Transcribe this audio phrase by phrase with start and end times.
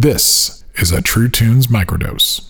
[0.00, 2.42] This is a True Tunes microdose.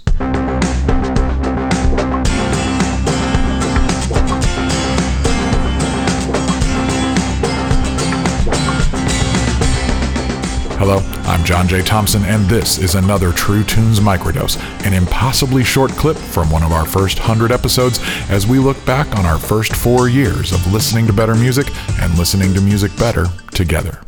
[10.77, 11.81] Hello, I'm John J.
[11.81, 16.73] Thompson, and this is another True Tunes microdose, an impossibly short clip from one of
[16.73, 21.07] our first 100 episodes as we look back on our first four years of listening
[21.07, 21.69] to better music
[22.03, 23.99] and listening to music better together.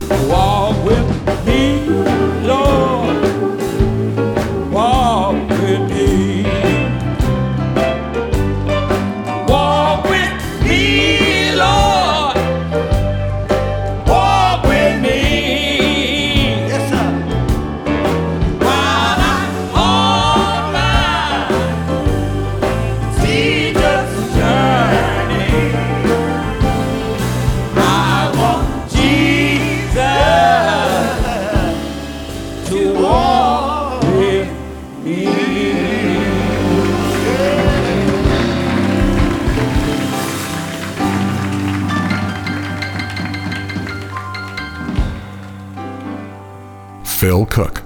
[47.21, 47.83] Phil Cook.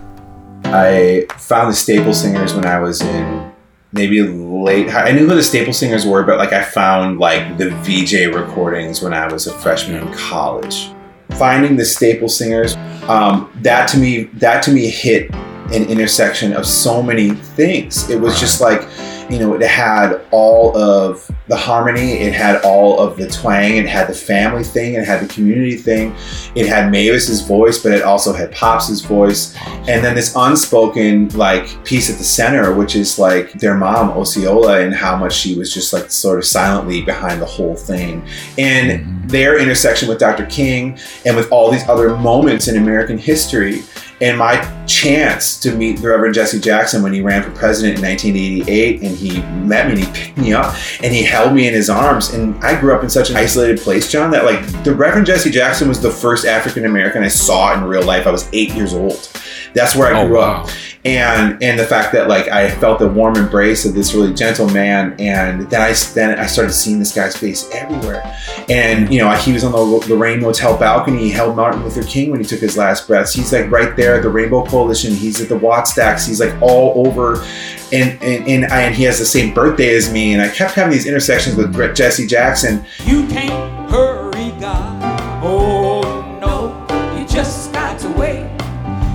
[0.67, 3.53] I found the Staple Singers when I was in
[3.91, 4.95] maybe late.
[4.95, 9.03] I knew who the Staple Singers were, but like I found like the Vee-Jay recordings
[9.03, 10.93] when I was a freshman in college.
[11.31, 12.77] Finding the Staple Singers,
[13.09, 15.33] um, that to me, that to me hit
[15.73, 18.09] an intersection of so many things.
[18.11, 18.89] It was just like,
[19.31, 23.87] you know, it had all of the harmony, it had all of the twang, it
[23.87, 26.15] had the family thing, it had the community thing,
[26.55, 29.57] it had Mavis's voice, but it also had Pops's voice,
[29.89, 34.81] and then this unspoken like piece at the center, which is like their mom Oceola
[34.81, 38.27] and how much she was just like sort of silently behind the whole thing,
[38.59, 39.27] and mm-hmm.
[39.29, 40.47] their intersection with Dr.
[40.47, 43.83] King and with all these other moments in American history.
[44.21, 48.05] And my chance to meet the Reverend Jesse Jackson when he ran for president in
[48.05, 51.75] 1988, and he met me and he picked me up and he held me in
[51.75, 52.31] his arms.
[52.33, 55.51] And I grew up in such an isolated place, John, that like the Reverend Jesse
[55.51, 58.27] Jackson was the first African American I saw in real life.
[58.27, 59.29] I was eight years old.
[59.75, 60.63] That's where I Oh, grew wow.
[60.65, 60.71] up
[61.07, 64.67] and and the fact that like I felt the warm embrace of this really gentle
[64.71, 68.23] man, and then I then I started seeing this guy's face everywhere,
[68.71, 71.19] and you know he was on the Lorraine Motel balcony.
[71.19, 73.35] He held Martin Luther King when he took his last breaths.
[73.35, 75.15] He's like right there at the Rainbow Coalition.
[75.15, 76.27] He's at the Wattstax.
[76.27, 77.45] He's like all over,
[77.93, 80.33] and and and, I, and he has the same birthday as me.
[80.33, 82.85] And I kept having these intersections with Jesse Jackson.
[83.05, 85.45] You can't hurry God.
[85.45, 86.03] Oh
[86.41, 88.51] no, you just got to wait.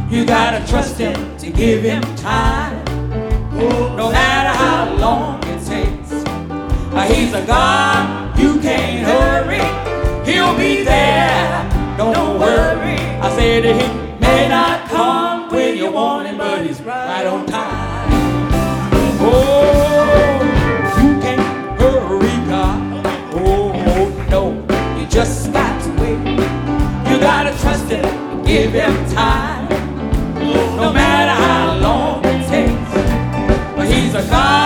[0.10, 2.86] You gotta trust Him to give Him time.
[3.98, 6.12] No matter how long it takes.
[6.94, 9.60] Uh, He's a God you can't hurry.
[10.32, 11.98] He'll be there.
[11.98, 12.96] Don't worry.
[13.20, 13.99] I said to not
[16.00, 18.10] Him, but He's right on time.
[19.20, 20.40] Oh,
[21.02, 21.42] you can't
[21.80, 23.06] hurry, God.
[23.34, 24.42] Oh, no,
[24.98, 26.20] you just got to wait.
[27.12, 29.68] You gotta trust Him, give Him time.
[30.78, 33.76] No matter how long it takes.
[33.76, 34.59] But He's a God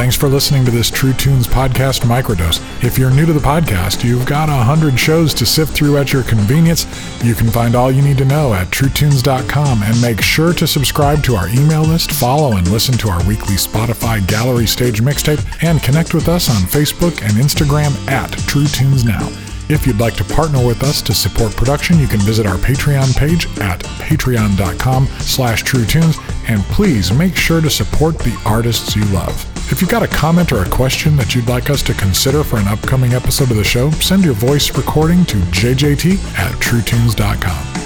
[0.00, 2.58] Thanks for listening to this True Tunes podcast microdose.
[2.82, 6.10] If you're new to the podcast, you've got a hundred shows to sift through at
[6.10, 6.86] your convenience.
[7.22, 11.22] You can find all you need to know at truetunes.com and make sure to subscribe
[11.24, 15.82] to our email list, follow and listen to our weekly Spotify gallery stage mixtape, and
[15.82, 19.28] connect with us on Facebook and Instagram at True Tunes Now.
[19.68, 23.14] If you'd like to partner with us to support production, you can visit our Patreon
[23.18, 26.16] page at patreon.com slash truetunes,
[26.48, 29.59] and please make sure to support the artists you love.
[29.72, 32.58] If you've got a comment or a question that you'd like us to consider for
[32.58, 37.80] an upcoming episode of the show, send your voice recording to jjt at truetunes.com.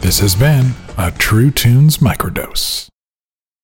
[0.00, 2.91] This has been a True Tunes Microdose.